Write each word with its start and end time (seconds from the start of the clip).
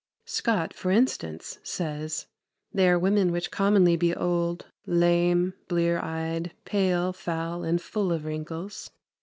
Scot, 0.25 0.73
for 0.73 0.89
instance, 0.89 1.59
says, 1.61 2.25
"They 2.73 2.89
are 2.89 2.97
women 2.97 3.31
which 3.31 3.51
commonly 3.51 3.95
be 3.95 4.15
old, 4.15 4.65
lame, 4.87 5.53
bleare 5.67 5.99
eied, 6.01 6.53
pale, 6.65 7.13
fowle, 7.13 7.63
and 7.63 7.79
full 7.79 8.11
of 8.11 8.25
wrinkles.... 8.25 8.89